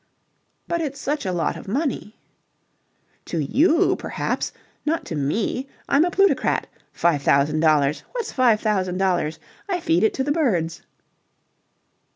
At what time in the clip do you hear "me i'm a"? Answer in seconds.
5.15-6.09